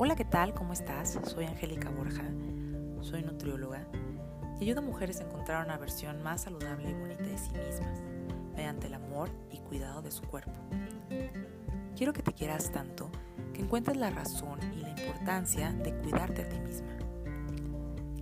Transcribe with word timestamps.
Hola, 0.00 0.14
¿qué 0.14 0.24
tal? 0.24 0.54
¿Cómo 0.54 0.74
estás? 0.74 1.18
Soy 1.24 1.46
Angélica 1.46 1.90
Borja, 1.90 2.22
soy 3.00 3.24
nutrióloga 3.24 3.84
y 4.60 4.62
ayudo 4.62 4.78
a 4.78 4.84
mujeres 4.84 5.18
a 5.18 5.24
encontrar 5.24 5.64
una 5.64 5.76
versión 5.76 6.22
más 6.22 6.42
saludable 6.42 6.90
y 6.90 6.94
bonita 6.94 7.24
de 7.24 7.36
sí 7.36 7.50
mismas 7.50 8.00
mediante 8.54 8.86
el 8.86 8.94
amor 8.94 9.28
y 9.50 9.58
cuidado 9.58 10.00
de 10.00 10.12
su 10.12 10.22
cuerpo. 10.22 10.52
Quiero 11.96 12.12
que 12.12 12.22
te 12.22 12.32
quieras 12.32 12.70
tanto 12.70 13.10
que 13.52 13.60
encuentres 13.60 13.96
la 13.96 14.10
razón 14.10 14.60
y 14.72 14.82
la 14.82 14.90
importancia 14.90 15.72
de 15.72 15.92
cuidarte 15.92 16.42
a 16.42 16.48
ti 16.48 16.60
misma. 16.60 16.96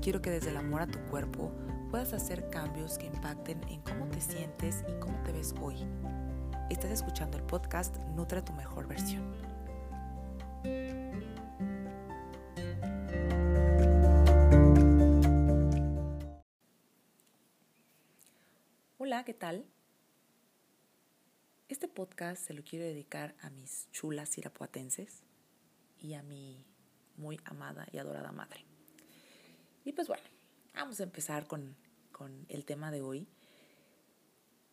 Quiero 0.00 0.22
que 0.22 0.30
desde 0.30 0.48
el 0.48 0.56
amor 0.56 0.80
a 0.80 0.86
tu 0.86 0.98
cuerpo 1.10 1.52
puedas 1.90 2.14
hacer 2.14 2.48
cambios 2.48 2.96
que 2.96 3.04
impacten 3.04 3.60
en 3.68 3.82
cómo 3.82 4.06
te 4.06 4.22
sientes 4.22 4.82
y 4.88 4.98
cómo 4.98 5.22
te 5.24 5.32
ves 5.32 5.54
hoy. 5.60 5.76
Estás 6.70 6.90
escuchando 6.90 7.36
el 7.36 7.42
podcast 7.42 7.98
Nutre 8.14 8.40
tu 8.40 8.54
mejor 8.54 8.86
versión. 8.86 9.22
¿Qué 19.26 19.34
tal? 19.34 19.64
Este 21.68 21.88
podcast 21.88 22.40
se 22.46 22.54
lo 22.54 22.62
quiero 22.62 22.84
dedicar 22.84 23.34
a 23.40 23.50
mis 23.50 23.90
chulas 23.90 24.38
irapuatenses 24.38 25.24
y 25.98 26.14
a 26.14 26.22
mi 26.22 26.64
muy 27.16 27.40
amada 27.44 27.88
y 27.90 27.98
adorada 27.98 28.30
madre. 28.30 28.64
Y 29.84 29.90
pues 29.90 30.06
bueno, 30.06 30.22
vamos 30.76 31.00
a 31.00 31.02
empezar 31.02 31.48
con, 31.48 31.74
con 32.12 32.46
el 32.48 32.64
tema 32.64 32.92
de 32.92 33.00
hoy. 33.00 33.26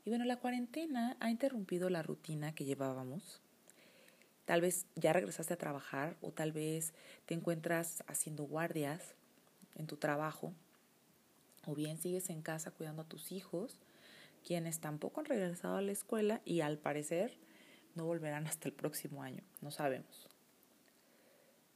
Y 0.06 0.12
bueno, 0.12 0.24
la 0.24 0.38
cuarentena 0.38 1.18
ha 1.20 1.32
interrumpido 1.32 1.90
la 1.90 2.04
rutina 2.04 2.54
que 2.54 2.64
llevábamos. 2.64 3.42
Tal 4.46 4.62
vez 4.62 4.86
ya 4.94 5.14
regresaste 5.14 5.56
a 5.56 5.58
trabajar 5.58 6.16
o 6.22 6.32
tal 6.32 6.52
vez 6.52 6.94
te 7.26 7.34
encuentras 7.34 8.04
haciendo 8.06 8.44
guardias 8.44 9.16
en 9.74 9.88
tu 9.88 9.98
trabajo 9.98 10.54
o 11.66 11.74
bien 11.74 11.98
sigues 11.98 12.30
en 12.30 12.44
casa 12.44 12.70
cuidando 12.70 13.02
a 13.02 13.10
tus 13.10 13.32
hijos 13.32 13.80
quienes 14.44 14.80
tampoco 14.80 15.22
han 15.22 15.26
regresado 15.26 15.78
a 15.78 15.82
la 15.82 15.92
escuela 15.92 16.42
y 16.46 16.62
al 16.62 16.78
parecer 16.78 17.38
no 17.96 18.06
volverán 18.06 18.48
hasta 18.48 18.68
el 18.68 18.74
próximo 18.74 19.24
año, 19.24 19.44
no 19.62 19.72
sabemos. 19.72 20.30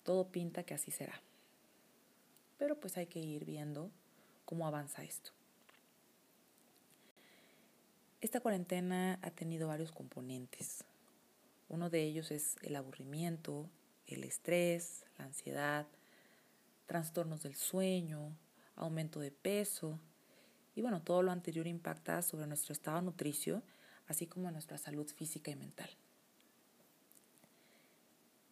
Todo 0.04 0.30
pinta 0.30 0.64
que 0.64 0.74
así 0.74 0.92
será. 0.92 1.22
Pero 2.58 2.80
pues 2.80 2.98
hay 2.98 3.08
que 3.08 3.20
ir 3.20 3.46
viendo 3.46 3.92
cómo 4.46 4.68
avanza 4.68 5.04
esto. 5.04 5.32
Esta 8.20 8.40
cuarentena 8.40 9.20
ha 9.22 9.32
tenido 9.32 9.68
varios 9.68 9.92
componentes. 9.92 10.84
Uno 11.70 11.90
de 11.90 12.04
ellos 12.04 12.32
es 12.32 12.56
el 12.62 12.76
aburrimiento, 12.76 13.70
el 14.08 14.24
estrés, 14.24 15.06
la 15.18 15.26
ansiedad, 15.26 15.86
trastornos 16.88 17.44
del 17.44 17.56
sueño, 17.56 18.36
aumento 18.76 19.20
de 19.20 19.32
peso, 19.32 20.00
y 20.78 20.82
bueno, 20.84 21.02
todo 21.02 21.24
lo 21.24 21.32
anterior 21.32 21.66
impacta 21.66 22.22
sobre 22.22 22.46
nuestro 22.46 22.72
estado 22.72 23.02
nutricio, 23.02 23.64
así 24.06 24.28
como 24.28 24.52
nuestra 24.52 24.78
salud 24.78 25.08
física 25.08 25.50
y 25.50 25.56
mental. 25.56 25.90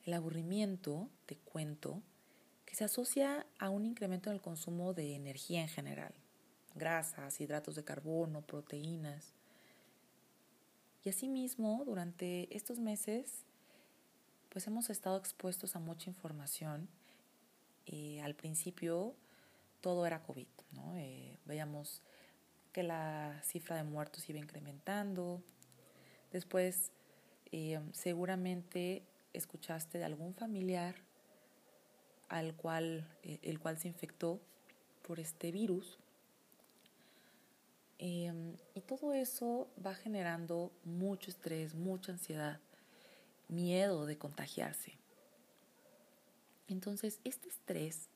El 0.06 0.14
aburrimiento, 0.16 1.08
te 1.28 1.38
cuento, 1.38 2.02
que 2.66 2.74
se 2.74 2.84
asocia 2.84 3.46
a 3.60 3.70
un 3.70 3.86
incremento 3.86 4.32
en 4.32 4.38
el 4.38 4.42
consumo 4.42 4.96
de 4.96 5.14
energía 5.14 5.62
en 5.62 5.68
general, 5.68 6.16
grasas, 6.74 7.40
hidratos 7.40 7.76
de 7.76 7.84
carbono, 7.84 8.42
proteínas. 8.42 9.36
Y 11.04 11.10
asimismo, 11.10 11.84
durante 11.86 12.48
estos 12.58 12.80
meses, 12.80 13.44
pues 14.50 14.66
hemos 14.66 14.90
estado 14.90 15.18
expuestos 15.18 15.76
a 15.76 15.80
mucha 15.80 16.10
información. 16.10 16.90
y 17.86 18.18
al 18.18 18.34
principio 18.34 19.14
todo 19.80 20.08
era 20.08 20.24
COVID, 20.24 20.48
¿no? 20.72 20.96
Eh, 20.98 21.38
veíamos 21.46 22.02
que 22.76 22.84
la 22.84 23.42
cifra 23.42 23.78
de 23.78 23.84
muertos 23.84 24.30
iba 24.30 24.38
incrementando. 24.38 25.42
Después, 26.34 26.92
eh, 27.54 27.80
seguramente 27.94 29.02
escuchaste 29.32 29.98
de 29.98 30.04
algún 30.04 30.34
familiar 30.34 30.94
al 32.28 32.54
cual, 32.54 33.08
eh, 33.24 33.40
el 33.44 33.62
cual 33.62 33.78
se 33.78 33.88
infectó 33.88 34.42
por 35.04 35.22
este 35.22 35.54
virus. 35.54 36.00
Em, 37.98 38.58
y 38.74 38.82
todo 38.82 39.14
eso 39.14 39.70
va 39.80 39.96
generando 39.96 40.74
mucho 40.84 41.32
estrés, 41.32 41.76
mucha 41.76 42.12
ansiedad, 42.12 42.60
miedo 43.48 44.06
de 44.06 44.18
contagiarse. 44.18 44.98
Entonces, 46.68 47.22
este 47.24 47.48
estrés, 47.48 48.10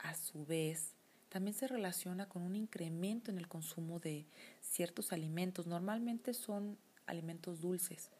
a 0.00 0.16
su 0.16 0.44
vez, 0.44 0.97
también 1.28 1.54
se 1.54 1.68
relaciona 1.68 2.28
con 2.28 2.42
un 2.42 2.56
incremento 2.56 3.30
en 3.30 3.38
el 3.38 3.48
consumo 3.48 3.98
de 4.00 4.26
ciertos 4.60 5.12
alimentos. 5.12 5.66
Normalmente 5.66 6.32
son 6.34 6.78
alimentos 7.06 7.60
dulces. 7.60 8.10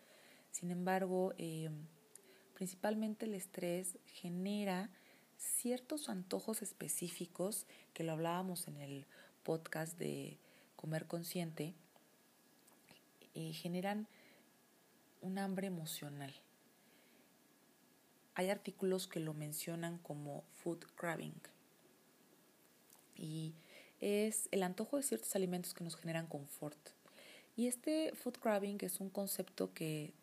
Sin 0.50 0.70
embargo, 0.70 1.32
em, 1.38 1.86
principalmente 2.54 3.26
el 3.26 3.34
estrés 3.34 3.98
genera 4.06 4.90
ciertos 5.36 6.08
antojos 6.08 6.62
específicos, 6.62 7.66
que 7.94 8.04
lo 8.04 8.12
hablábamos 8.12 8.68
en 8.68 8.76
el 8.78 9.06
podcast 9.42 9.98
de 9.98 10.38
Comer 10.76 11.06
Consciente, 11.06 11.74
generan 13.52 14.08
un 15.20 15.38
hambre 15.38 15.68
emocional. 15.68 16.34
Hay 18.34 18.50
artículos 18.50 19.06
que 19.06 19.20
lo 19.20 19.32
mencionan 19.32 19.98
como 19.98 20.42
food 20.54 20.84
craving 20.96 21.40
y 23.18 23.54
es 24.00 24.48
el 24.52 24.62
antojo 24.62 24.96
de 24.96 25.02
ciertos 25.02 25.34
alimentos 25.34 25.74
que 25.74 25.84
nos 25.84 25.96
generan 25.96 26.26
confort. 26.26 26.78
Y 27.56 27.66
este 27.66 28.12
food 28.14 28.38
craving 28.38 28.78
es 28.82 29.00
un 29.00 29.10
concepto 29.10 29.74
que 29.74 30.14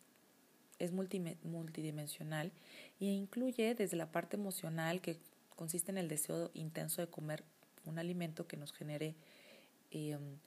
es 0.78 0.92
multidimensional 0.92 2.52
e 3.00 3.04
incluye 3.04 3.74
desde 3.74 3.96
la 3.96 4.10
parte 4.10 4.36
emocional 4.36 5.00
que 5.00 5.18
consiste 5.54 5.90
en 5.90 5.98
el 5.98 6.08
deseo 6.08 6.50
intenso 6.54 7.00
de 7.00 7.08
comer 7.08 7.44
un 7.84 7.98
alimento 7.98 8.46
que 8.46 8.56
nos 8.56 8.72
genere 8.72 9.14
em, 9.90 10.38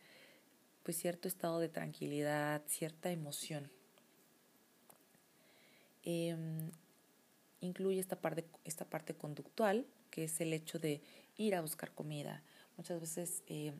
pues 0.83 0.97
cierto 0.97 1.27
estado 1.27 1.59
de 1.59 1.69
tranquilidad, 1.69 2.63
cierta 2.67 3.11
emoción. 3.11 3.69
Em, 6.03 6.71
incluye 7.61 7.99
esta 7.99 8.15
parte, 8.15 8.45
esta 8.65 8.85
parte 8.85 9.13
conductual, 9.13 9.85
que 10.09 10.25
es 10.25 10.41
el 10.41 10.53
hecho 10.53 10.79
de 10.79 11.01
ir 11.39 11.55
a 11.55 11.61
buscar 11.61 11.91
comida. 11.91 12.43
Muchas 12.77 12.99
veces 12.99 13.43
eh, 13.47 13.73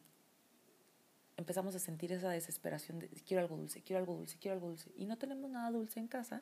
empezamos 1.38 1.76
a 1.76 1.80
sentir 1.80 2.12
esa 2.12 2.30
desesperación 2.30 3.00
de 3.00 3.10
quiero 3.10 3.42
algo 3.42 3.58
dulce, 3.58 3.82
quiero 3.82 4.00
algo 4.00 4.16
dulce, 4.16 4.38
quiero 4.40 4.56
algo 4.56 4.70
dulce. 4.70 4.92
Y 4.98 5.06
no 5.06 5.18
tenemos 5.18 5.52
nada 5.52 5.70
dulce 5.70 6.00
en 6.00 6.08
casa. 6.08 6.42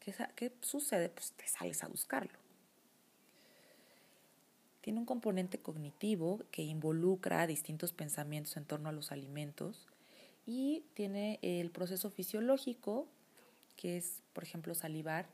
¿Qué, 0.00 0.14
qué 0.34 0.52
sucede? 0.60 1.08
Pues 1.08 1.32
te 1.32 1.46
sales 1.46 1.82
a 1.84 1.88
buscarlo. 1.88 2.38
Tiene 4.80 4.98
un 4.98 5.06
componente 5.06 5.58
cognitivo 5.58 6.42
que 6.50 6.62
involucra 6.62 7.46
distintos 7.46 7.92
pensamientos 7.92 8.56
en 8.56 8.64
torno 8.64 8.88
a 8.88 8.92
los 8.92 9.10
alimentos 9.12 9.86
y 10.46 10.84
tiene 10.94 11.40
el 11.42 11.70
proceso 11.70 12.10
fisiológico, 12.10 13.08
que 13.76 13.96
es, 13.96 14.22
por 14.32 14.44
ejemplo, 14.44 14.74
salivar, 14.74 15.26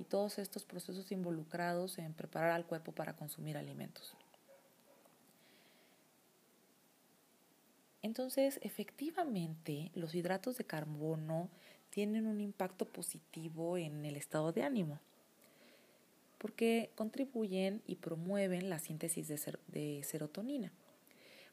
y 0.00 0.04
todos 0.04 0.38
estos 0.38 0.64
procesos 0.64 1.12
involucrados 1.12 1.98
en 1.98 2.14
preparar 2.14 2.52
al 2.52 2.64
cuerpo 2.64 2.92
para 2.92 3.14
consumir 3.16 3.58
alimentos. 3.58 4.14
Entonces, 8.02 8.58
efectivamente, 8.62 9.90
los 9.94 10.14
hidratos 10.14 10.56
de 10.56 10.64
carbono 10.64 11.50
tienen 11.90 12.26
un 12.26 12.40
impacto 12.40 12.86
positivo 12.86 13.76
en 13.76 14.04
el 14.04 14.16
estado 14.16 14.52
de 14.52 14.62
ánimo, 14.62 15.00
porque 16.38 16.90
contribuyen 16.94 17.82
y 17.86 17.96
promueven 17.96 18.70
la 18.70 18.78
síntesis 18.78 19.28
de, 19.28 20.02
serotonina. 20.02 20.72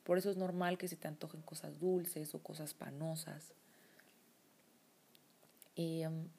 Por 0.03 0.17
eso 0.17 0.29
es 0.29 0.37
normal 0.37 0.77
que 0.77 0.87
se 0.87 0.95
te 0.95 1.09
antojen 1.09 1.41
cosas 1.41 1.79
dulces 1.79 2.33
o 2.33 2.39
cosas 2.39 2.73
panosas. 2.73 3.53
Em, 5.75 6.29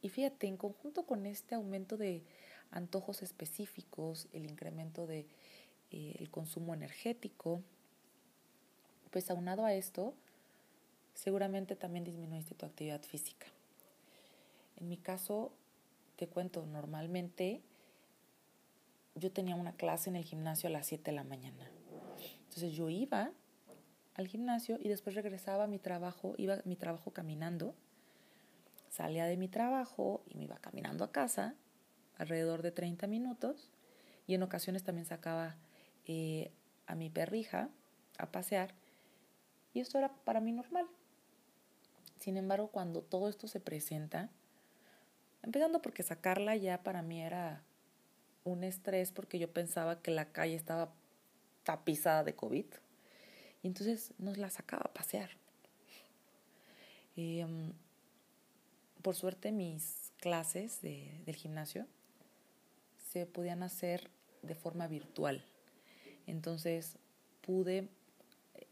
y 0.00 0.08
fíjate, 0.08 0.48
en 0.48 0.56
conjunto 0.56 1.04
con 1.04 1.24
este 1.24 1.54
aumento 1.54 1.96
de 1.96 2.24
antojos 2.72 3.22
específicos, 3.22 4.26
el 4.32 4.50
incremento 4.50 5.06
del 5.06 5.28
de, 5.90 6.24
eh, 6.24 6.28
consumo 6.32 6.74
energético, 6.74 7.62
pues 9.12 9.30
aunado 9.30 9.64
a 9.64 9.74
esto, 9.74 10.14
seguramente 11.14 11.76
también 11.76 12.04
disminuiste 12.04 12.54
tu 12.54 12.64
actividad 12.64 13.02
física. 13.02 13.46
En 14.80 14.88
mi 14.88 14.96
caso, 14.96 15.52
te 16.16 16.26
cuento, 16.26 16.64
normalmente 16.66 17.60
yo 19.14 19.30
tenía 19.30 19.54
una 19.54 19.72
clase 19.72 20.08
en 20.08 20.16
el 20.16 20.24
gimnasio 20.24 20.68
a 20.68 20.72
las 20.72 20.86
7 20.86 21.10
de 21.10 21.12
la 21.12 21.24
mañana. 21.24 21.70
Entonces 22.44 22.72
yo 22.72 22.88
iba 22.88 23.30
al 24.14 24.28
gimnasio 24.28 24.78
y 24.80 24.88
después 24.88 25.14
regresaba 25.14 25.64
a 25.64 25.66
mi 25.66 25.78
trabajo, 25.78 26.34
iba 26.38 26.54
a 26.54 26.62
mi 26.64 26.76
trabajo 26.76 27.12
caminando, 27.12 27.74
salía 28.88 29.26
de 29.26 29.36
mi 29.36 29.48
trabajo 29.48 30.22
y 30.26 30.36
me 30.36 30.44
iba 30.44 30.56
caminando 30.56 31.04
a 31.04 31.12
casa 31.12 31.54
alrededor 32.16 32.62
de 32.62 32.72
30 32.72 33.06
minutos 33.06 33.70
y 34.26 34.34
en 34.34 34.42
ocasiones 34.42 34.84
también 34.84 35.06
sacaba 35.06 35.56
eh, 36.06 36.50
a 36.86 36.94
mi 36.94 37.10
perrija 37.10 37.68
a 38.18 38.30
pasear 38.30 38.74
y 39.74 39.80
esto 39.80 39.98
era 39.98 40.12
para 40.12 40.40
mí 40.40 40.52
normal. 40.52 40.86
Sin 42.18 42.36
embargo, 42.36 42.68
cuando 42.68 43.02
todo 43.02 43.28
esto 43.28 43.48
se 43.48 43.60
presenta, 43.60 44.30
empezando 45.42 45.82
porque 45.82 46.02
sacarla 46.02 46.56
ya 46.56 46.82
para 46.82 47.02
mí 47.02 47.20
era 47.20 47.62
un 48.44 48.64
estrés 48.64 49.12
porque 49.12 49.38
yo 49.38 49.52
pensaba 49.52 50.00
que 50.02 50.10
la 50.10 50.32
calle 50.32 50.54
estaba 50.54 50.92
tapizada 51.64 52.24
de 52.24 52.34
COVID 52.34 52.66
y 53.62 53.66
entonces 53.66 54.12
nos 54.18 54.38
la 54.38 54.50
sacaba 54.50 54.84
a 54.86 54.92
pasear. 54.92 55.30
Em, 57.16 57.72
por 59.02 59.14
suerte 59.14 59.52
mis 59.52 60.12
clases 60.18 60.80
del 60.80 61.36
gimnasio 61.36 61.86
se 63.10 63.26
podían 63.26 63.62
hacer 63.62 64.10
de 64.42 64.54
forma 64.54 64.86
virtual. 64.88 65.44
Entonces 66.26 66.96
pude 67.42 67.88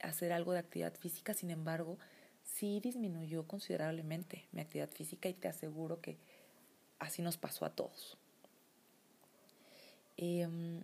hacer 0.01 0.33
algo 0.33 0.53
de 0.53 0.59
actividad 0.59 0.95
física, 0.95 1.35
sin 1.35 1.51
embargo, 1.51 1.99
sí 2.43 2.81
disminuyó 2.81 3.47
considerablemente 3.47 4.47
mi 4.53 4.61
actividad 4.61 4.91
física 4.91 5.29
y 5.29 5.35
te 5.35 5.49
aseguro 5.49 6.01
que 6.01 6.19
así 6.99 7.23
nos 7.23 7.37
pasó 7.37 7.65
a 7.65 7.71
todos. 7.71 8.17
Em, 10.17 10.83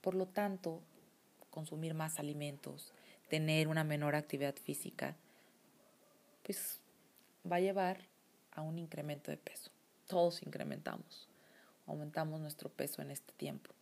por 0.00 0.14
lo 0.14 0.26
tanto, 0.26 0.82
consumir 1.50 1.94
más 1.94 2.18
alimentos, 2.18 2.92
tener 3.28 3.68
una 3.68 3.84
menor 3.84 4.14
actividad 4.14 4.56
física, 4.56 5.16
pues 6.42 6.80
va 7.50 7.56
a 7.56 7.60
llevar 7.60 8.00
a 8.52 8.62
un 8.62 8.78
incremento 8.78 9.30
de 9.30 9.36
peso. 9.36 9.70
Todos 10.06 10.42
incrementamos, 10.42 11.28
aumentamos 11.86 12.40
nuestro 12.40 12.70
peso 12.70 13.02
en 13.02 13.10
este 13.10 13.32
tiempo. 13.34 13.77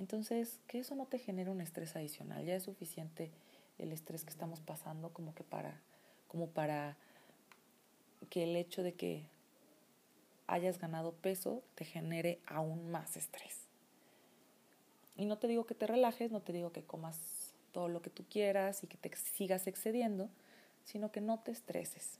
Entonces, 0.00 0.58
que 0.66 0.78
eso 0.78 0.94
no 0.94 1.04
te 1.04 1.18
genere 1.18 1.50
un 1.50 1.60
estrés 1.60 1.94
adicional. 1.94 2.42
Ya 2.46 2.56
es 2.56 2.62
suficiente 2.62 3.30
el 3.76 3.92
estrés 3.92 4.24
que 4.24 4.30
estamos 4.30 4.62
pasando 4.62 5.12
como 5.12 5.34
que 5.34 5.44
para, 5.44 5.78
como 6.26 6.46
para 6.46 6.96
que 8.30 8.44
el 8.44 8.56
hecho 8.56 8.82
de 8.82 8.94
que 8.94 9.26
hayas 10.46 10.78
ganado 10.78 11.12
peso 11.12 11.62
te 11.74 11.84
genere 11.84 12.40
aún 12.46 12.90
más 12.90 13.18
estrés. 13.18 13.66
Y 15.18 15.26
no 15.26 15.36
te 15.36 15.48
digo 15.48 15.66
que 15.66 15.74
te 15.74 15.86
relajes, 15.86 16.32
no 16.32 16.40
te 16.40 16.54
digo 16.54 16.72
que 16.72 16.82
comas 16.82 17.52
todo 17.70 17.88
lo 17.88 18.00
que 18.00 18.08
tú 18.08 18.24
quieras 18.24 18.82
y 18.82 18.86
que 18.86 18.96
te 18.96 19.14
sigas 19.14 19.66
excediendo, 19.66 20.30
sino 20.86 21.12
que 21.12 21.20
no 21.20 21.40
te 21.40 21.50
estreses 21.52 22.18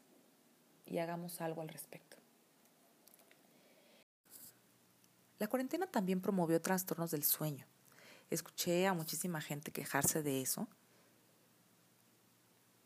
y 0.85 0.99
hagamos 0.99 1.41
algo 1.41 1.63
al 1.63 1.71
respecto. 1.71 2.10
La 5.41 5.49
cuarentena 5.49 5.87
también 5.87 6.21
promovió 6.21 6.61
trastornos 6.61 7.11
del 7.11 7.25
sueño. 7.25 7.67
Escuché 8.29 8.87
a 8.87 8.93
muchísima 8.93 9.41
gente 9.41 9.73
quejarse 9.73 10.23
de 10.23 10.43
eso. 10.43 10.69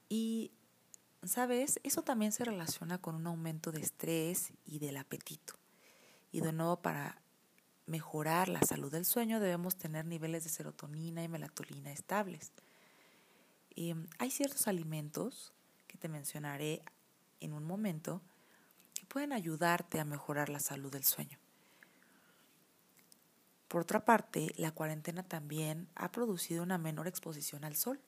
Y, 0.09 0.53
¿sabes? 1.25 1.81
Eso 1.83 2.03
también 2.03 2.31
se 2.31 2.45
relaciona 2.45 2.99
con 2.99 3.17
un 3.17 3.27
aumento 3.27 3.73
de 3.73 3.81
estrés 3.81 4.53
y 4.65 4.79
del 4.79 4.99
apetito. 4.99 5.55
Y 6.31 6.43
de 6.43 6.53
nuevo, 6.53 6.81
para 6.81 7.21
mejorar 7.87 8.49
la 8.49 8.63
salud 8.63 8.93
del 8.93 9.05
sueño 9.05 9.41
debemos 9.41 9.77
tener 9.77 10.05
niveles 10.05 10.45
de 10.45 10.51
serotonina 10.51 11.25
y 11.25 11.29
melatonina 11.29 11.91
estables. 11.91 12.53
Em, 13.71 14.07
hay 14.19 14.31
ciertos 14.31 14.69
alimentos 14.69 15.53
que 15.89 15.99
te 15.99 16.09
mencionaré 16.09 16.85
en 17.41 17.53
un 17.53 17.65
momento 17.65 18.23
que 18.95 19.05
pueden 19.07 19.33
ayudarte 19.33 19.99
a 19.99 20.05
mejorar 20.05 20.51
la 20.51 20.61
salud 20.61 20.93
del 20.93 21.03
sueño. 21.03 21.44
Por 23.75 23.83
otra 23.83 24.05
parte, 24.05 24.55
la 24.57 24.71
cuarentena 24.71 25.25
también 25.25 25.89
ha 25.97 26.13
producido 26.13 26.63
una 26.63 26.79
menor 26.79 27.09
exposición 27.09 27.65
al 27.65 27.75
sol, 27.75 27.99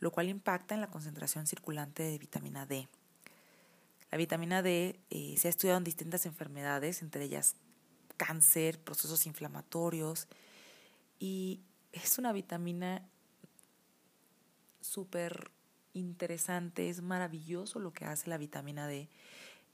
lo 0.00 0.10
cual 0.10 0.28
impacta 0.28 0.74
en 0.74 0.80
la 0.80 0.90
concentración 0.90 1.46
circulante 1.46 2.02
de 2.02 2.18
vitamina 2.18 2.66
D. 2.66 2.88
La 4.10 4.18
vitamina 4.18 4.60
D 4.60 4.98
eh, 5.10 5.36
se 5.38 5.46
ha 5.46 5.50
estudiado 5.50 5.78
en 5.78 5.84
distintas 5.84 6.26
enfermedades, 6.26 7.00
entre 7.00 7.22
ellas 7.22 7.54
cáncer, 8.16 8.80
procesos 8.80 9.24
inflamatorios, 9.26 10.26
y 11.20 11.60
es 11.92 12.18
una 12.18 12.32
vitamina 12.32 13.08
súper 14.80 15.52
interesante, 15.92 16.90
es 16.90 17.02
maravilloso 17.02 17.78
lo 17.78 17.92
que 17.92 18.04
hace 18.04 18.28
la 18.28 18.36
vitamina 18.36 18.88
D 18.88 19.08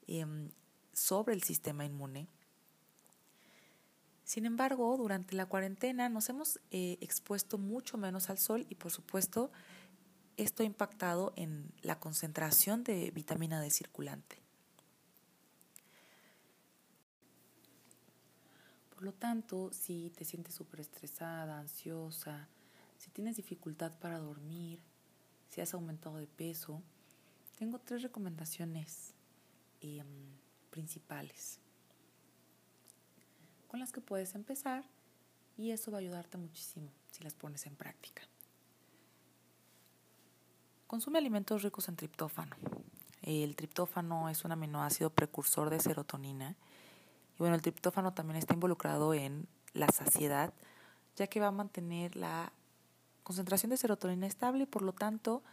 em, 0.07 0.51
sobre 0.93 1.33
el 1.33 1.43
sistema 1.43 1.87
inmune 1.87 2.29
sin 4.31 4.47
embargo, 4.47 4.97
durante 4.97 5.35
la 5.35 5.47
cuarentena 5.47 6.09
nos 6.09 6.29
hemos 6.29 6.61
eh, 6.71 6.99
expuesto 7.01 7.59
mucho 7.59 7.99
menos 7.99 8.31
al 8.31 8.39
sol 8.39 8.65
y 8.69 8.77
por 8.77 8.93
supuesto 8.93 9.51
esto 10.37 10.63
ha 10.63 10.67
impactado 10.67 11.33
en 11.35 11.73
la 11.83 11.99
concentración 11.99 12.85
de 12.85 13.11
vitamina 13.11 13.61
D 13.61 13.71
circulante. 13.71 14.41
Por 18.91 19.03
lo 19.03 19.13
tanto, 19.13 19.73
si 19.73 20.13
te 20.17 20.25
sientes 20.25 20.55
súper 20.55 20.79
estresada, 20.79 21.59
ansiosa, 21.59 22.47
si 22.99 23.11
tienes 23.11 23.35
dificultad 23.35 23.99
para 23.99 24.21
dormir, 24.21 24.79
si 25.49 25.61
has 25.61 25.75
aumentado 25.75 26.19
de 26.19 26.29
peso, 26.29 26.85
tengo 27.59 27.81
tres 27.81 28.03
recomendaciones 28.03 29.13
em, 29.81 30.07
principales 30.71 31.59
con 33.71 33.79
las 33.79 33.93
que 33.93 34.01
puedes 34.01 34.35
empezar 34.35 34.85
y 35.57 35.71
eso 35.71 35.93
va 35.93 35.99
a 35.99 36.01
ayudarte 36.01 36.37
muchísimo 36.39 36.91
si 37.11 37.23
las 37.23 37.35
pones 37.35 37.67
en 37.67 37.77
práctica. 37.77 38.23
Consume 40.89 41.19
alimentos 41.19 41.63
ricos 41.63 41.89
en 41.89 41.95
triptófano. 41.95 42.57
El 43.23 43.55
triptófano 43.55 44.29
es 44.29 44.45
un 44.45 44.51
aminoácido 44.51 45.11
precursor 45.11 45.71
de 45.71 45.79
serotonina. 45.79 46.57
Y 47.35 47.39
bueno, 47.39 47.55
el 47.55 47.63
triptófano 47.63 48.13
también 48.13 48.39
está 48.39 48.55
involucrado 48.55 49.15
en 49.15 49.47
la 49.73 49.87
saciedad, 49.89 50.53
ya 51.15 51.29
que 51.29 51.39
va 51.39 51.47
a 51.47 51.53
mantener 51.53 52.17
la 52.17 52.53
concentración 53.23 53.71
de 53.71 53.77
serotonina 53.77 54.27
estable 54.27 54.65
y 54.65 54.67
por 54.67 54.83
lo 54.83 54.93
tanto 54.95 55.45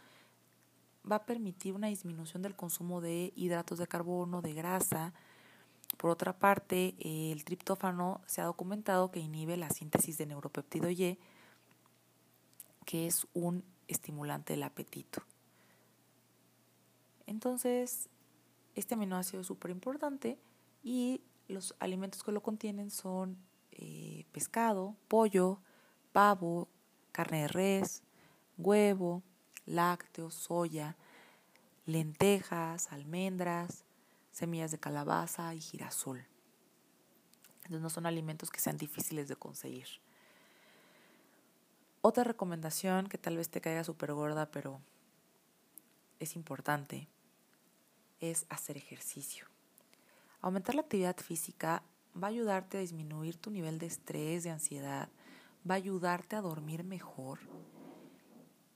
va 1.10 1.16
a 1.16 1.24
permitir 1.24 1.74
una 1.74 1.86
disminución 1.86 2.42
del 2.42 2.56
consumo 2.56 3.00
de 3.00 3.32
hidratos 3.36 3.78
de 3.78 3.86
carbono, 3.86 4.42
de 4.42 4.54
grasa, 4.54 5.14
por 5.98 6.10
otra 6.10 6.38
parte, 6.38 6.94
el 7.00 7.44
triptófano 7.44 8.20
se 8.26 8.40
ha 8.40 8.44
documentado 8.44 9.10
que 9.10 9.18
inhibe 9.18 9.56
la 9.56 9.68
síntesis 9.68 10.16
de 10.16 10.26
neuropéptido 10.26 10.88
Y, 10.88 11.18
que 12.86 13.06
es 13.06 13.26
un 13.34 13.64
estimulante 13.88 14.52
del 14.52 14.62
apetito. 14.62 15.22
Entonces, 17.26 18.08
este 18.76 18.94
aminoácido 18.94 19.40
es 19.40 19.46
súper 19.48 19.72
importante 19.72 20.38
y 20.84 21.20
los 21.48 21.74
alimentos 21.80 22.22
que 22.22 22.32
lo 22.32 22.42
contienen 22.42 22.90
son 22.90 23.36
eh, 23.72 24.24
pescado, 24.30 24.94
pollo, 25.08 25.60
pavo, 26.12 26.68
carne 27.10 27.42
de 27.42 27.48
res, 27.48 28.04
huevo, 28.56 29.24
lácteos, 29.66 30.34
soya, 30.34 30.96
lentejas, 31.86 32.92
almendras, 32.92 33.84
semillas 34.38 34.70
de 34.70 34.78
calabaza 34.78 35.52
y 35.54 35.60
girasol. 35.60 36.24
Entonces 37.56 37.82
no 37.82 37.90
son 37.90 38.06
alimentos 38.06 38.50
que 38.50 38.60
sean 38.60 38.78
difíciles 38.78 39.28
de 39.28 39.36
conseguir. 39.36 39.88
Otra 42.00 42.24
recomendación 42.24 43.08
que 43.08 43.18
tal 43.18 43.36
vez 43.36 43.50
te 43.50 43.60
caiga 43.60 43.82
súper 43.82 44.12
gorda, 44.12 44.50
pero 44.50 44.80
es 46.20 46.36
importante, 46.36 47.08
es 48.20 48.46
hacer 48.48 48.76
ejercicio. 48.76 49.46
Aumentar 50.40 50.76
la 50.76 50.82
actividad 50.82 51.16
física 51.16 51.82
va 52.14 52.28
a 52.28 52.30
ayudarte 52.30 52.78
a 52.78 52.80
disminuir 52.80 53.36
tu 53.36 53.50
nivel 53.50 53.78
de 53.78 53.86
estrés, 53.86 54.44
de 54.44 54.50
ansiedad, 54.50 55.08
va 55.68 55.74
a 55.74 55.78
ayudarte 55.78 56.36
a 56.36 56.40
dormir 56.40 56.84
mejor. 56.84 57.40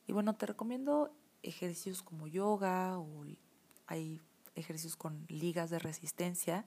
Y 0.09 0.13
bueno, 0.13 0.35
te 0.35 0.47
recomiendo 0.47 1.15
ejercicios 1.43 2.03
como 2.03 2.27
yoga 2.27 2.99
o 2.99 3.25
hay 3.87 4.21
ejercicios 4.55 4.97
con 4.97 5.25
ligas 5.29 5.71
de 5.71 5.79
resistencia. 5.79 6.67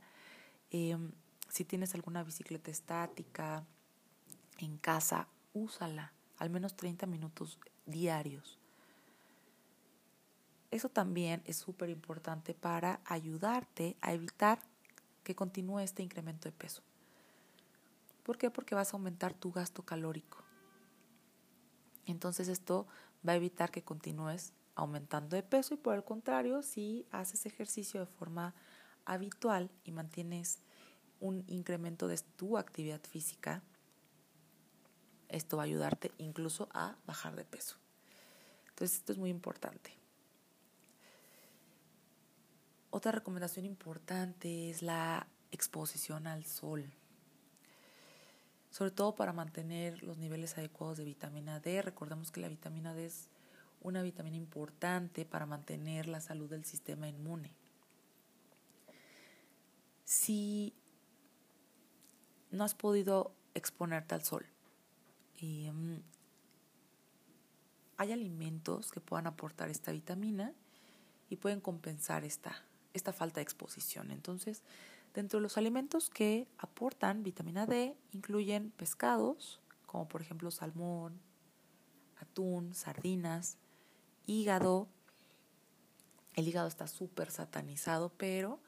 Em, 0.71 1.11
si 1.49 1.65
tienes 1.65 1.95
alguna 1.95 2.23
bicicleta 2.23 2.71
estática 2.71 3.63
en 4.57 4.77
casa, 4.77 5.27
úsala 5.53 6.13
al 6.37 6.49
menos 6.49 6.75
30 6.75 7.05
minutos 7.05 7.59
diarios. 7.85 8.59
Eso 10.71 10.89
también 10.89 11.41
es 11.45 11.57
súper 11.57 11.89
importante 11.89 12.53
para 12.53 12.99
ayudarte 13.05 13.95
a 14.01 14.13
evitar 14.13 14.59
que 15.23 15.35
continúe 15.35 15.79
este 15.79 16.03
incremento 16.03 16.49
de 16.49 16.51
peso. 16.51 16.81
¿Por 18.23 18.37
qué? 18.37 18.49
Porque 18.49 18.75
vas 18.75 18.93
a 18.93 18.97
aumentar 18.97 19.33
tu 19.33 19.51
gasto 19.51 19.83
calórico. 19.83 20.43
Entonces 22.05 22.47
esto 22.47 22.87
va 23.27 23.33
a 23.33 23.35
evitar 23.35 23.71
que 23.71 23.83
continúes 23.83 24.53
aumentando 24.75 25.35
de 25.35 25.43
peso 25.43 25.73
y 25.73 25.77
por 25.77 25.95
el 25.95 26.03
contrario, 26.03 26.61
si 26.61 27.07
haces 27.11 27.45
ejercicio 27.45 28.01
de 28.01 28.05
forma 28.05 28.53
habitual 29.05 29.71
y 29.83 29.91
mantienes 29.91 30.59
un 31.19 31.43
incremento 31.47 32.07
de 32.07 32.17
tu 32.35 32.57
actividad 32.57 33.01
física, 33.01 33.63
esto 35.29 35.57
va 35.57 35.63
a 35.63 35.65
ayudarte 35.65 36.11
incluso 36.17 36.69
a 36.73 36.97
bajar 37.05 37.35
de 37.35 37.45
peso. 37.45 37.77
Entonces 38.69 38.97
esto 38.97 39.13
es 39.13 39.17
muy 39.17 39.29
importante. 39.29 39.97
Otra 42.89 43.11
recomendación 43.11 43.65
importante 43.65 44.69
es 44.69 44.81
la 44.81 45.27
exposición 45.51 46.27
al 46.27 46.45
sol, 46.45 46.93
sobre 48.69 48.91
todo 48.91 49.15
para 49.15 49.33
mantener 49.33 50.03
los 50.03 50.17
niveles 50.17 50.57
adecuados 50.57 50.97
de 50.97 51.05
vitamina 51.05 51.59
D. 51.59 51.81
Recordemos 51.81 52.31
que 52.31 52.41
la 52.41 52.49
vitamina 52.49 52.93
D 52.93 53.05
es 53.05 53.29
una 53.85 54.01
vitamina 54.01 54.35
importante 54.35 55.25
para 55.25 55.45
mantener 55.45 56.07
la 56.07 56.19
salud 56.19 56.49
del 56.49 56.65
sistema 56.65 57.07
inmune. 57.07 57.53
Si 60.03 60.73
no 62.49 62.63
has 62.63 62.73
podido 62.73 63.31
exponerte 63.53 64.15
al 64.15 64.23
sol, 64.23 64.45
mm, 65.39 65.97
hay 67.97 68.11
alimentos 68.11 68.91
que 68.91 69.01
puedan 69.01 69.27
aportar 69.27 69.69
esta 69.69 69.91
vitamina 69.91 70.51
y 71.29 71.35
pueden 71.35 71.61
compensar 71.61 72.23
esta, 72.23 72.63
esta 72.93 73.13
falta 73.13 73.35
de 73.35 73.43
exposición. 73.43 74.09
Entonces, 74.09 74.63
dentro 75.13 75.37
de 75.37 75.43
los 75.43 75.57
alimentos 75.57 76.09
que 76.09 76.47
aportan 76.57 77.21
vitamina 77.21 77.67
D 77.67 77.95
incluyen 78.13 78.71
pescados, 78.71 79.61
como 79.85 80.07
por 80.07 80.21
ejemplo 80.21 80.49
salmón, 80.49 81.21
atún, 82.17 82.73
sardinas, 82.73 83.59
hígado. 84.25 84.87
El 86.33 86.47
hígado 86.47 86.67
está 86.67 86.87
súper 86.87 87.31
satanizado, 87.31 88.11
pero 88.17 88.59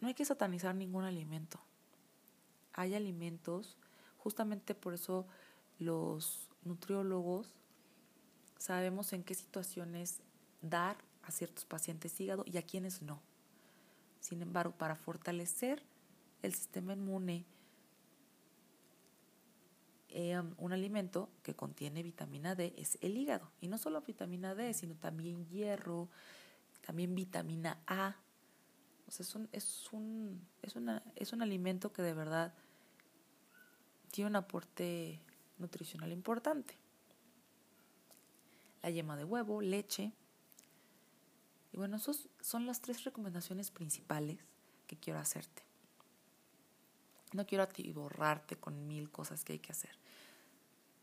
no 0.00 0.08
hay 0.08 0.14
que 0.14 0.24
satanizar 0.24 0.74
ningún 0.74 1.04
alimento. 1.04 1.60
Hay 2.72 2.94
alimentos, 2.94 3.76
justamente 4.18 4.74
por 4.74 4.94
eso 4.94 5.26
los 5.78 6.48
nutriólogos 6.64 7.54
sabemos 8.58 9.12
en 9.12 9.24
qué 9.24 9.34
situaciones 9.34 10.20
dar 10.62 10.96
a 11.22 11.30
ciertos 11.30 11.64
pacientes 11.64 12.20
hígado 12.20 12.44
y 12.46 12.58
a 12.58 12.62
quienes 12.62 13.02
no. 13.02 13.20
Sin 14.20 14.42
embargo, 14.42 14.74
para 14.76 14.96
fortalecer 14.96 15.82
el 16.42 16.54
sistema 16.54 16.92
inmune, 16.92 17.46
eh, 20.10 20.40
un 20.56 20.72
alimento 20.72 21.30
que 21.42 21.54
contiene 21.54 22.02
vitamina 22.02 22.54
D 22.54 22.74
es 22.76 22.98
el 23.02 23.16
hígado. 23.16 23.50
Y 23.60 23.68
no 23.68 23.78
solo 23.78 24.00
vitamina 24.00 24.54
D, 24.54 24.72
sino 24.72 24.94
también 24.94 25.46
hierro, 25.46 26.08
también 26.86 27.14
vitamina 27.14 27.78
A. 27.86 28.16
O 29.06 29.10
sea, 29.10 29.24
es 29.24 29.34
un, 29.34 29.48
es 29.52 29.88
un, 29.92 30.46
es 30.62 30.76
una, 30.76 31.02
es 31.16 31.32
un 31.32 31.42
alimento 31.42 31.92
que 31.92 32.02
de 32.02 32.14
verdad 32.14 32.54
tiene 34.10 34.30
un 34.30 34.36
aporte 34.36 35.20
nutricional 35.58 36.12
importante. 36.12 36.74
La 38.82 38.90
yema 38.90 39.16
de 39.16 39.24
huevo, 39.24 39.60
leche. 39.60 40.12
Y 41.72 41.76
bueno, 41.76 41.96
esas 41.96 42.28
son 42.40 42.66
las 42.66 42.80
tres 42.80 43.04
recomendaciones 43.04 43.70
principales 43.70 44.38
que 44.86 44.96
quiero 44.96 45.18
hacerte. 45.18 45.67
No 47.34 47.46
quiero 47.46 47.64
atiborrarte 47.64 48.56
con 48.56 48.86
mil 48.86 49.10
cosas 49.10 49.44
que 49.44 49.54
hay 49.54 49.58
que 49.58 49.72
hacer. 49.72 49.98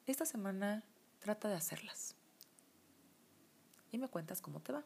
Esta 0.08 0.26
semana 0.26 0.84
trata 1.20 1.48
de 1.50 1.56
hacerlas. 1.56 2.16
Y 3.92 3.98
me 3.98 4.08
cuentas 4.08 4.42
cómo 4.42 4.60
te 4.60 4.74
va. 4.74 4.84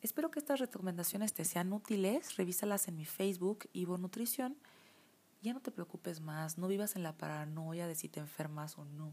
Espero 0.00 0.30
que 0.30 0.38
estas 0.38 0.60
recomendaciones 0.60 1.32
te 1.32 1.44
sean 1.44 1.72
útiles. 1.72 2.36
Revísalas 2.36 2.88
en 2.88 2.96
mi 2.96 3.04
Facebook, 3.04 3.68
Ivo 3.72 3.98
Nutrición. 3.98 4.56
Ya 5.42 5.52
no 5.52 5.60
te 5.60 5.70
preocupes 5.70 6.20
más. 6.20 6.58
No 6.58 6.68
vivas 6.68 6.96
en 6.96 7.02
la 7.02 7.16
paranoia 7.16 7.86
de 7.86 7.94
si 7.94 8.08
te 8.08 8.20
enfermas 8.20 8.78
o 8.78 8.84
no. 8.84 9.12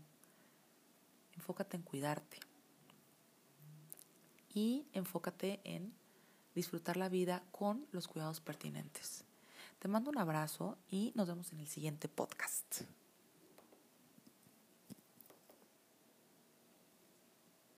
Enfócate 1.34 1.78
en 1.78 1.84
cuidarte. 1.84 2.40
Y 4.54 4.86
enfócate 4.94 5.62
en 5.64 5.94
disfrutar 6.56 6.98
la 6.98 7.10
vida 7.10 7.44
con 7.52 7.88
los 7.92 8.08
cuidados 8.08 8.42
pertinentes. 8.42 9.26
Te 9.82 9.88
mando 9.88 10.12
un 10.12 10.20
abrazo 10.20 10.78
y 10.92 11.12
nos 11.16 11.28
vemos 11.28 11.52
en 11.54 11.60
el 11.60 11.68
siguiente 11.68 12.08
podcast. 12.08 12.84